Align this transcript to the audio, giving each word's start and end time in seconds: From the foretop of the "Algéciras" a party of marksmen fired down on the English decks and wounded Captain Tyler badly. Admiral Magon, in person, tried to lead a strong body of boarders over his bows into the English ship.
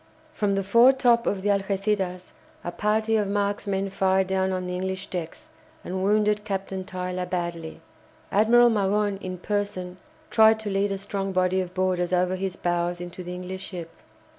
From 0.33 0.55
the 0.55 0.63
foretop 0.63 1.27
of 1.27 1.43
the 1.43 1.49
"Algéciras" 1.49 2.31
a 2.63 2.71
party 2.71 3.17
of 3.17 3.27
marksmen 3.27 3.91
fired 3.91 4.25
down 4.25 4.51
on 4.51 4.65
the 4.65 4.73
English 4.73 5.05
decks 5.11 5.49
and 5.83 6.01
wounded 6.01 6.43
Captain 6.43 6.83
Tyler 6.83 7.27
badly. 7.27 7.81
Admiral 8.31 8.71
Magon, 8.71 9.21
in 9.21 9.37
person, 9.37 9.97
tried 10.31 10.59
to 10.61 10.71
lead 10.71 10.91
a 10.91 10.97
strong 10.97 11.31
body 11.33 11.61
of 11.61 11.75
boarders 11.75 12.13
over 12.13 12.35
his 12.35 12.55
bows 12.55 12.99
into 12.99 13.23
the 13.23 13.35
English 13.35 13.61
ship. 13.67 13.91